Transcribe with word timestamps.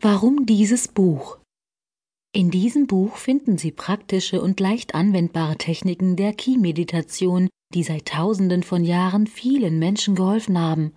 Warum 0.00 0.46
dieses 0.46 0.86
Buch? 0.86 1.38
In 2.32 2.52
diesem 2.52 2.86
Buch 2.86 3.16
finden 3.16 3.58
Sie 3.58 3.72
praktische 3.72 4.40
und 4.40 4.60
leicht 4.60 4.94
anwendbare 4.94 5.58
Techniken 5.58 6.14
der 6.14 6.34
Ki-Meditation, 6.34 7.48
die 7.74 7.82
seit 7.82 8.06
Tausenden 8.06 8.62
von 8.62 8.84
Jahren 8.84 9.26
vielen 9.26 9.80
Menschen 9.80 10.14
geholfen 10.14 10.56
haben, 10.56 10.92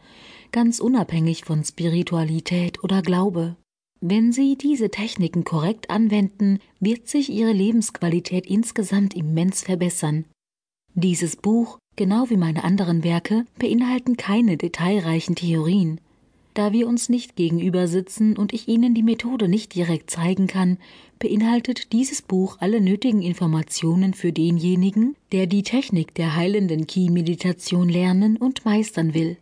ganz 0.52 0.80
unabhängig 0.80 1.46
von 1.46 1.64
Spiritualität 1.64 2.84
oder 2.84 3.02
Glaube. 3.02 3.56
Wenn 4.02 4.32
Sie 4.32 4.56
diese 4.56 4.92
Techniken 4.92 5.46
korrekt 5.46 5.90
anwenden, 5.90 6.60
wird 6.80 7.08
sich 7.08 7.32
Ihre 7.32 7.54
Lebensqualität 7.54 8.46
insgesamt 8.46 9.16
immens 9.16 9.64
verbessern. 9.64 10.26
Dieses 10.94 11.38
Buch, 11.38 11.80
genau 11.96 12.30
wie 12.30 12.38
meine 12.38 12.64
anderen 12.64 13.04
Werke, 13.04 13.46
beinhalten 13.58 14.16
keine 14.16 14.58
detailreichen 14.58 15.34
Theorien. 15.34 16.00
Da 16.54 16.74
wir 16.74 16.88
uns 16.88 17.08
nicht 17.08 17.36
gegenüber 17.38 17.88
sitzen 17.88 18.36
und 18.36 18.52
ich 18.52 18.68
Ihnen 18.68 18.94
die 18.94 19.04
Methode 19.04 19.48
nicht 19.48 19.74
direkt 19.74 20.10
zeigen 20.10 20.48
kann, 20.48 20.78
beinhaltet 21.18 21.94
dieses 21.94 22.22
Buch 22.22 22.58
alle 22.60 22.82
nötigen 22.82 23.22
Informationen 23.22 24.14
für 24.14 24.34
denjenigen, 24.34 25.16
der 25.32 25.48
die 25.48 25.64
Technik 25.64 26.14
der 26.16 26.36
heilenden 26.36 26.88
Ki-Meditation 26.88 27.88
lernen 27.88 28.36
und 28.36 28.66
meistern 28.66 29.14
will. 29.14 29.38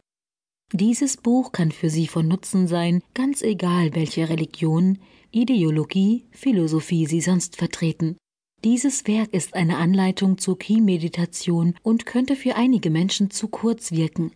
Dieses 0.71 1.17
Buch 1.17 1.51
kann 1.51 1.71
für 1.71 1.89
Sie 1.89 2.05
von 2.05 2.27
Nutzen 2.27 2.67
sein, 2.67 3.01
ganz 3.15 3.41
egal 3.41 3.95
welche 3.95 4.29
Religion, 4.29 4.99
Ideologie, 5.31 6.25
Philosophie 6.29 7.07
Sie 7.07 7.21
sonst 7.21 7.55
vertreten. 7.55 8.17
Dieses 8.63 9.07
Werk 9.07 9.33
ist 9.33 9.55
eine 9.55 9.77
Anleitung 9.77 10.37
zur 10.37 10.59
Ki-Meditation 10.59 11.75
und 11.81 12.05
könnte 12.05 12.35
für 12.35 12.55
einige 12.55 12.91
Menschen 12.91 13.31
zu 13.31 13.47
kurz 13.47 13.91
wirken. 13.91 14.31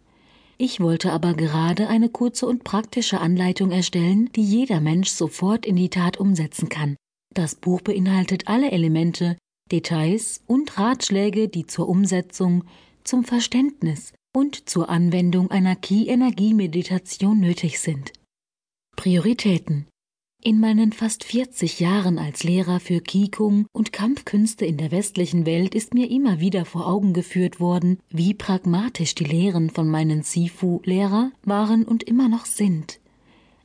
Ich 0.64 0.80
wollte 0.80 1.12
aber 1.12 1.34
gerade 1.34 1.90
eine 1.90 2.08
kurze 2.08 2.46
und 2.48 2.64
praktische 2.64 3.20
Anleitung 3.20 3.72
erstellen, 3.72 4.30
die 4.34 4.46
jeder 4.46 4.80
Mensch 4.80 5.10
sofort 5.10 5.66
in 5.66 5.76
die 5.76 5.90
Tat 5.90 6.16
umsetzen 6.16 6.70
kann. 6.70 6.96
Das 7.34 7.56
Buch 7.56 7.82
beinhaltet 7.82 8.48
alle 8.48 8.72
Elemente, 8.72 9.38
Details 9.74 10.42
und 10.48 10.80
Ratschläge, 10.80 11.50
die 11.50 11.68
zur 11.68 11.90
Umsetzung, 11.90 12.64
zum 13.04 13.26
Verständnis 13.26 14.14
und 14.34 14.70
zur 14.70 14.88
Anwendung 14.88 15.52
einer 15.52 15.76
Ki-Energie-Meditation 15.76 17.42
nötig 17.42 17.82
sind. 17.82 18.14
Prioritäten 18.96 19.88
in 20.44 20.60
meinen 20.60 20.92
fast 20.92 21.24
40 21.24 21.80
Jahren 21.80 22.20
als 22.20 22.44
Lehrer 22.44 22.82
für 22.82 23.00
Qigong 23.00 23.66
und 23.72 23.94
Kampfkünste 23.94 24.66
in 24.66 24.76
der 24.78 24.92
westlichen 24.92 25.46
Welt 25.46 25.74
ist 25.74 25.94
mir 25.94 26.12
immer 26.12 26.42
wieder 26.42 26.66
vor 26.66 26.88
Augen 26.88 27.14
geführt 27.14 27.62
worden, 27.62 28.00
wie 28.10 28.34
pragmatisch 28.34 29.16
die 29.16 29.24
Lehren 29.24 29.70
von 29.70 29.88
meinen 29.88 30.22
Sifu-Lehrer 30.22 31.32
waren 31.44 31.86
und 31.86 32.04
immer 32.04 32.28
noch 32.28 32.46
sind. 32.46 33.00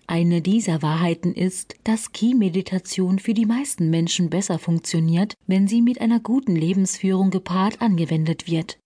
Eine 0.06 0.40
dieser 0.40 0.80
Wahrheiten 0.80 1.34
ist, 1.34 1.74
dass 1.82 2.12
Qi-Meditation 2.12 3.18
für 3.18 3.34
die 3.34 3.46
meisten 3.46 3.90
Menschen 3.90 4.30
besser 4.30 4.58
funktioniert, 4.58 5.34
wenn 5.46 5.66
sie 5.66 5.82
mit 5.82 6.00
einer 6.00 6.20
guten 6.20 6.54
Lebensführung 6.54 7.30
gepaart 7.30 7.82
angewendet 7.82 8.46
wird. 8.46 8.78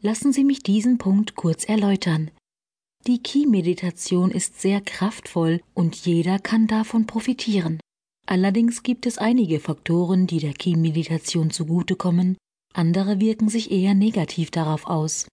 Lassen 0.00 0.32
Sie 0.32 0.44
mich 0.44 0.62
diesen 0.62 0.98
Punkt 0.98 1.34
kurz 1.36 1.64
erläutern. 1.64 2.30
Die 3.08 3.18
Ki-Meditation 3.18 4.30
ist 4.30 4.60
sehr 4.60 4.80
kraftvoll 4.80 5.60
und 5.74 5.96
jeder 5.96 6.38
kann 6.38 6.68
davon 6.68 7.06
profitieren. 7.06 7.80
Allerdings 8.28 8.84
gibt 8.84 9.06
es 9.06 9.18
einige 9.18 9.58
Faktoren, 9.58 10.28
die 10.28 10.38
der 10.38 10.52
Ki-Meditation 10.52 11.50
zugutekommen, 11.50 12.36
andere 12.72 13.18
wirken 13.18 13.48
sich 13.48 13.72
eher 13.72 13.94
negativ 13.94 14.52
darauf 14.52 14.86
aus. 14.86 15.26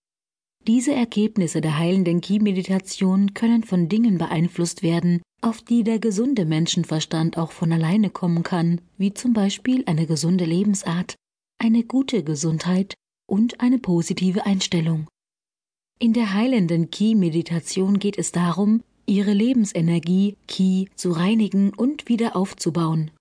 Diese 0.65 0.93
Ergebnisse 0.93 1.61
der 1.61 1.77
heilenden 1.77 2.21
Ki-Meditation 2.21 3.35
können 3.35 3.63
von 3.63 3.87
Dingen 3.87 4.17
beeinflusst 4.17 4.81
werden, 4.81 5.21
auf 5.41 5.61
die 5.61 5.83
der 5.83 5.99
gesunde 5.99 6.45
Menschenverstand 6.45 7.37
auch 7.37 7.51
von 7.51 7.71
alleine 7.71 8.09
kommen 8.09 8.41
kann, 8.41 8.81
wie 8.97 9.13
zum 9.13 9.33
Beispiel 9.33 9.83
eine 9.85 10.07
gesunde 10.07 10.45
Lebensart, 10.45 11.13
eine 11.59 11.83
gute 11.83 12.23
Gesundheit 12.23 12.95
und 13.27 13.61
eine 13.61 13.77
positive 13.77 14.47
Einstellung. 14.47 15.07
In 16.01 16.13
der 16.13 16.33
heilenden 16.33 16.89
Ki-Meditation 16.91 17.99
geht 17.99 18.17
es 18.17 18.31
darum, 18.31 18.83
ihre 19.05 19.33
Lebensenergie 19.33 20.37
Ki 20.47 20.87
zu 20.95 21.11
reinigen 21.11 21.73
und 21.73 22.07
wieder 22.07 22.37
aufzubauen. 22.37 23.11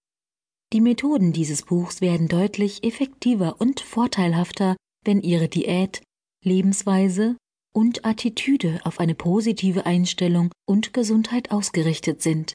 Die 0.73 0.81
Methoden 0.81 1.33
dieses 1.33 1.63
Buchs 1.63 2.01
werden 2.01 2.29
deutlich 2.29 2.85
effektiver 2.85 3.57
und 3.59 3.81
vorteilhafter, 3.81 4.77
wenn 5.05 5.21
ihre 5.23 5.49
Diät, 5.49 6.03
Lebensweise 6.45 7.37
und 7.75 8.05
Attitüde 8.05 8.79
auf 8.85 9.01
eine 9.01 9.17
positive 9.17 9.85
Einstellung 9.85 10.53
und 10.65 10.93
Gesundheit 10.93 11.51
ausgerichtet 11.51 12.23
sind. 12.23 12.55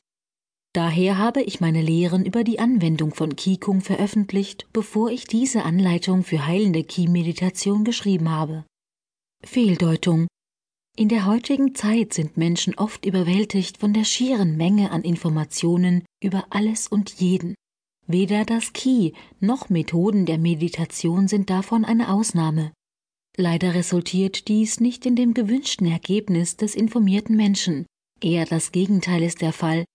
Daher 0.72 1.17
habe 1.17 1.41
ich 1.41 1.59
meine 1.59 1.81
Lehren 1.81 2.25
über 2.25 2.45
die 2.45 2.59
Anwendung 2.59 3.13
von 3.13 3.35
Qigong 3.35 3.81
veröffentlicht, 3.81 4.67
bevor 4.72 5.12
ich 5.12 5.28
diese 5.28 5.63
Anleitung 5.63 6.23
für 6.23 6.47
heilende 6.47 6.85
Qi-Meditation 6.85 7.83
geschrieben 7.83 8.29
habe. 8.29 8.63
Fehldeutung. 9.45 10.27
In 10.95 11.09
der 11.09 11.25
heutigen 11.25 11.75
Zeit 11.75 12.13
sind 12.13 12.37
Menschen 12.37 12.75
oft 12.75 13.05
überwältigt 13.05 13.77
von 13.77 13.93
der 13.93 14.03
schieren 14.05 14.57
Menge 14.57 14.91
an 14.91 15.01
Informationen 15.01 16.05
über 16.23 16.45
alles 16.49 16.87
und 16.87 17.19
jeden. 17.19 17.55
Weder 18.07 18.45
das 18.45 18.73
Ki 18.73 19.13
noch 19.39 19.69
Methoden 19.69 20.25
der 20.25 20.37
Meditation 20.37 21.27
sind 21.27 21.49
davon 21.49 21.83
eine 21.83 22.13
Ausnahme. 22.13 22.71
Leider 23.35 23.73
resultiert 23.73 24.47
dies 24.47 24.79
nicht 24.79 25.05
in 25.05 25.15
dem 25.15 25.33
gewünschten 25.33 25.87
Ergebnis 25.87 26.55
des 26.55 26.75
informierten 26.75 27.35
Menschen. 27.35 27.85
Eher 28.21 28.45
das 28.45 28.71
Gegenteil 28.71 29.23
ist 29.23 29.41
der 29.41 29.53
Fall. 29.53 29.85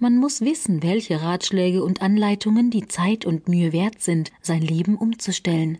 Man 0.00 0.16
muss 0.16 0.40
wissen, 0.40 0.82
welche 0.82 1.22
Ratschläge 1.22 1.82
und 1.82 2.02
Anleitungen 2.02 2.70
die 2.70 2.86
Zeit 2.86 3.24
und 3.24 3.48
Mühe 3.48 3.72
wert 3.72 4.00
sind, 4.00 4.32
sein 4.42 4.62
Leben 4.62 4.96
umzustellen. 4.96 5.78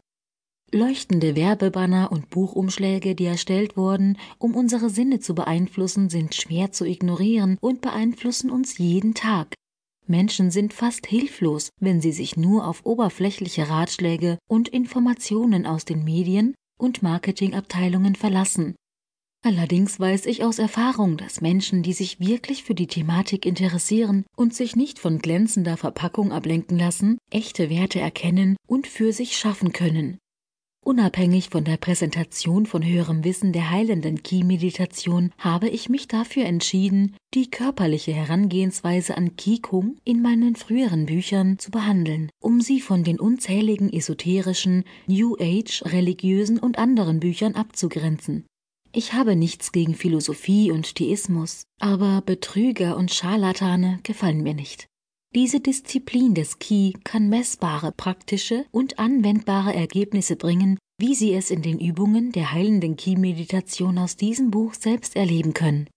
Leuchtende 0.71 1.35
Werbebanner 1.35 2.13
und 2.13 2.29
Buchumschläge, 2.29 3.15
die 3.15 3.25
erstellt 3.25 3.79
wurden, 3.79 4.19
um 4.39 4.55
unsere 4.55 4.91
Sinne 4.91 5.19
zu 5.19 5.35
beeinflussen, 5.35 6.11
sind 6.11 6.35
schwer 6.35 6.73
zu 6.73 6.85
ignorieren 6.85 7.57
und 7.63 7.81
beeinflussen 7.81 8.51
uns 8.51 8.77
jeden 8.77 9.15
Tag. 9.15 9.55
Menschen 10.07 10.51
sind 10.51 10.75
fast 10.75 11.07
hilflos, 11.07 11.71
wenn 11.81 12.03
sie 12.03 12.13
sich 12.13 12.37
nur 12.37 12.67
auf 12.67 12.85
oberflächliche 12.85 13.71
Ratschläge 13.71 14.39
und 14.47 14.69
Informationen 14.69 15.65
aus 15.67 15.87
den 15.87 16.05
Medien 16.05 16.55
und 16.79 17.03
Marketingabteilungen 17.03 18.15
verlassen. 18.15 18.75
Allerdings 19.43 19.99
weiß 19.99 20.27
ich 20.27 20.45
aus 20.45 20.59
Erfahrung, 20.59 21.17
dass 21.17 21.41
Menschen, 21.41 21.83
die 21.83 21.95
sich 21.95 22.21
wirklich 22.21 22.65
für 22.65 22.75
die 22.75 22.89
Thematik 22.89 23.47
interessieren 23.47 24.27
und 24.37 24.53
sich 24.53 24.77
nicht 24.77 24.99
von 24.99 25.19
glänzender 25.21 25.79
Verpackung 25.79 26.31
ablenken 26.31 26.79
lassen, 26.79 27.17
echte 27.31 27.71
Werte 27.71 28.01
erkennen 28.01 28.57
und 28.67 28.87
für 28.87 29.15
sich 29.15 29.39
schaffen 29.39 29.73
können. 29.73 30.19
Unabhängig 30.89 31.51
von 31.51 31.65
der 31.65 31.77
Präsentation 31.77 32.65
von 32.65 32.83
höherem 32.83 33.23
Wissen 33.23 33.53
der 33.53 33.69
heilenden 33.69 34.23
Qi-Meditation 34.23 35.33
habe 35.37 35.69
ich 35.69 35.91
mich 35.91 36.09
dafür 36.09 36.47
entschieden, 36.47 37.15
die 37.35 37.51
körperliche 37.51 38.15
Herangehensweise 38.15 39.15
an 39.15 39.37
Qigong 39.37 39.99
in 40.05 40.23
meinen 40.23 40.57
früheren 40.57 41.05
Büchern 41.05 41.59
zu 41.59 41.71
behandeln, 41.71 42.31
um 42.41 42.63
sie 42.63 42.81
von 42.81 43.05
den 43.05 43.21
unzähligen 43.21 43.93
esoterischen, 43.93 44.85
New 45.07 45.37
Age, 45.39 45.83
religiösen 45.85 46.59
und 46.59 46.79
anderen 46.79 47.21
Büchern 47.21 47.55
abzugrenzen. 47.55 48.47
Ich 48.91 49.13
habe 49.13 49.37
nichts 49.37 49.73
gegen 49.73 49.95
Philosophie 49.95 50.71
und 50.73 50.95
Theismus, 50.95 51.65
aber 51.79 52.23
Betrüger 52.25 52.97
und 52.97 53.13
Scharlatane 53.13 53.99
gefallen 54.05 54.43
mir 54.43 54.55
nicht. 54.55 54.87
Diese 55.35 55.61
Disziplin 55.61 56.35
des 56.35 56.59
Ki 56.59 56.95
kann 57.05 57.29
messbare, 57.29 57.93
praktische 57.93 58.65
und 58.71 58.99
anwendbare 58.99 59.75
Ergebnisse 59.75 60.37
bringen, 60.37 60.79
wie 60.99 61.15
Sie 61.15 61.35
es 61.35 61.51
in 61.51 61.61
den 61.61 61.79
Übungen 61.79 62.33
der 62.33 62.53
heilenden 62.53 62.97
Ki-Meditation 62.97 63.99
aus 63.99 64.17
diesem 64.17 64.51
Buch 64.51 64.73
selbst 64.73 65.17
erleben 65.17 65.53
können. 65.53 65.89